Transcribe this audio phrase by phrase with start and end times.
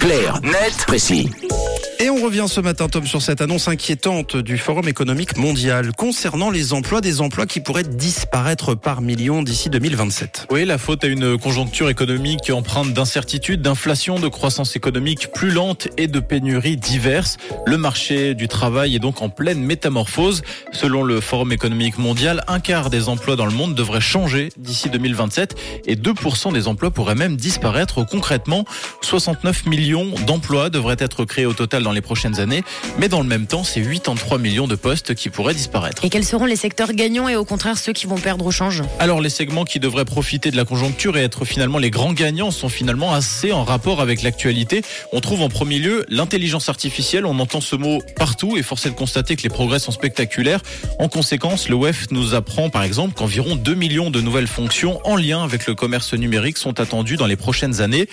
[0.00, 1.28] Clair, net, précis.
[2.02, 6.48] Et on revient ce matin, Tom, sur cette annonce inquiétante du Forum économique mondial concernant
[6.48, 10.46] les emplois, des emplois qui pourraient disparaître par millions d'ici 2027.
[10.50, 15.88] Oui, la faute à une conjoncture économique empreinte d'incertitude, d'inflation, de croissance économique plus lente
[15.98, 17.36] et de pénuries diverses.
[17.66, 20.40] Le marché du travail est donc en pleine métamorphose.
[20.72, 24.88] Selon le Forum économique mondial, un quart des emplois dans le monde devrait changer d'ici
[24.88, 25.54] 2027
[25.84, 28.64] et 2% des emplois pourraient même disparaître concrètement.
[29.02, 32.62] 69 millions d'emplois devraient être créés au total dans les prochaines années,
[32.98, 36.04] mais dans le même temps, c'est 83 millions de postes qui pourraient disparaître.
[36.04, 38.82] Et quels seront les secteurs gagnants et au contraire ceux qui vont perdre au change?
[38.98, 42.50] Alors les segments qui devraient profiter de la conjoncture et être finalement les grands gagnants
[42.50, 44.82] sont finalement assez en rapport avec l'actualité.
[45.12, 48.90] On trouve en premier lieu l'intelligence artificielle, on entend ce mot partout et force est
[48.90, 50.60] de constater que les progrès sont spectaculaires.
[50.98, 55.16] En conséquence, le WEF nous apprend par exemple qu'environ 2 millions de nouvelles fonctions en
[55.16, 58.08] lien avec le commerce numérique sont attendues dans les prochaines années.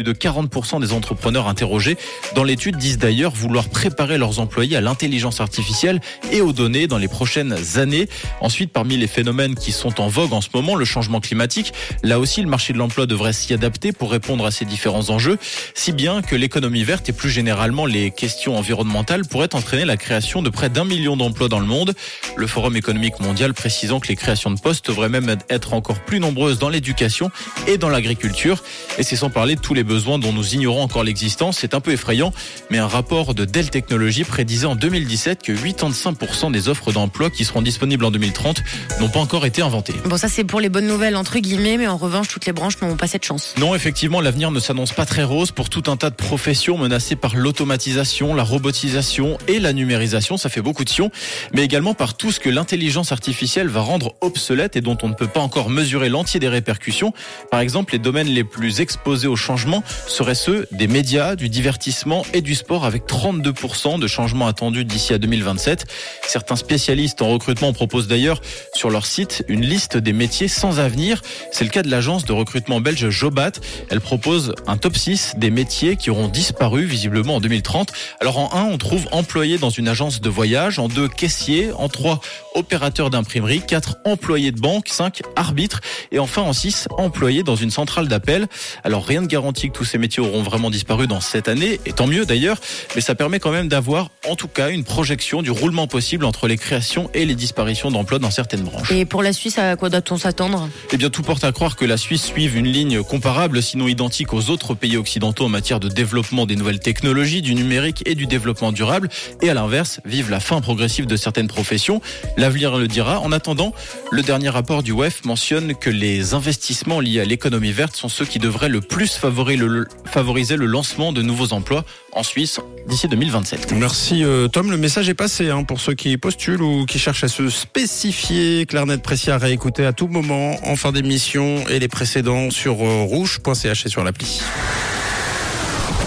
[0.00, 1.98] Plus de 40% des entrepreneurs interrogés
[2.34, 6.00] dans l'étude disent d'ailleurs vouloir préparer leurs employés à l'intelligence artificielle
[6.32, 8.08] et aux données dans les prochaines années.
[8.40, 12.18] Ensuite, parmi les phénomènes qui sont en vogue en ce moment, le changement climatique, là
[12.18, 15.36] aussi le marché de l'emploi devrait s'y adapter pour répondre à ces différents enjeux,
[15.74, 20.40] si bien que l'économie verte et plus généralement les questions environnementales pourraient entraîner la création
[20.40, 21.92] de près d'un million d'emplois dans le monde.
[22.36, 26.20] Le Forum économique mondial précisant que les créations de postes devraient même être encore plus
[26.20, 27.30] nombreuses dans l'éducation
[27.66, 28.64] et dans l'agriculture.
[28.96, 31.58] Et c'est sans parler tous les besoins dont nous ignorons encore l'existence.
[31.58, 32.32] C'est un peu effrayant,
[32.70, 37.44] mais un rapport de Dell Technologies prédisait en 2017 que 85% des offres d'emploi qui
[37.44, 38.62] seront disponibles en 2030
[39.00, 39.94] n'ont pas encore été inventées.
[40.04, 42.80] Bon, ça c'est pour les bonnes nouvelles entre guillemets, mais en revanche, toutes les branches
[42.80, 43.56] n'ont pas cette chance.
[43.58, 47.16] Non, effectivement, l'avenir ne s'annonce pas très rose pour tout un tas de professions menacées
[47.16, 50.36] par l'automatisation, la robotisation et la numérisation.
[50.36, 51.10] Ça fait beaucoup de sions,
[51.52, 55.14] mais également par tout ce que l'intelligence artificielle va rendre obsolète et dont on ne
[55.14, 57.12] peut pas encore mesurer l'entier des répercussions.
[57.50, 62.24] Par exemple, les domaines les plus exposés au changement seraient ceux des médias, du divertissement
[62.32, 65.86] et du sport avec 32% de changements attendus d'ici à 2027.
[66.26, 68.40] Certains spécialistes en recrutement proposent d'ailleurs
[68.74, 71.22] sur leur site une liste des métiers sans avenir.
[71.52, 73.52] C'est le cas de l'agence de recrutement belge Jobat.
[73.90, 77.92] Elle propose un top 6 des métiers qui auront disparu visiblement en 2030.
[78.20, 81.88] Alors en 1, on trouve employé dans une agence de voyage, en 2, caissier, en
[81.88, 82.20] 3,
[82.54, 85.80] opérateur d'imprimerie, 4, employé de banque, 5, arbitre
[86.12, 88.46] et enfin en 6, employé dans une centrale d'appel.
[88.84, 92.06] Alors rien ne garantit tous ces métiers auront vraiment disparu dans cette année, et tant
[92.06, 92.58] mieux d'ailleurs,
[92.94, 96.48] mais ça permet quand même d'avoir en tout cas une projection du roulement possible entre
[96.48, 98.90] les créations et les disparitions d'emplois dans certaines branches.
[98.90, 100.70] Et pour la Suisse, à quoi doit-on s'attendre?
[100.92, 104.32] Eh bien, tout porte à croire que la Suisse suive une ligne comparable, sinon identique
[104.32, 108.26] aux autres pays occidentaux en matière de développement des nouvelles technologies, du numérique et du
[108.26, 109.10] développement durable,
[109.42, 112.00] et à l'inverse, vive la fin progressive de certaines professions.
[112.38, 113.20] L'avenir le dira.
[113.20, 113.74] En attendant,
[114.10, 118.24] le dernier rapport du WEF mentionne que les investissements liés à l'économie verte sont ceux
[118.24, 123.08] qui devraient le plus favoriser le, favoriser le lancement de nouveaux emplois en Suisse d'ici
[123.08, 123.72] 2027.
[123.72, 127.24] Merci euh, Tom, le message est passé hein, pour ceux qui postulent ou qui cherchent
[127.24, 128.66] à se spécifier.
[128.66, 133.02] Clarnet précis à réécouter à tout moment en fin d'émission et les précédents sur euh,
[133.02, 134.42] rouge.ch et sur l'appli.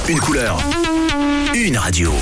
[0.10, 0.58] Une couleur,
[1.54, 2.14] une radio.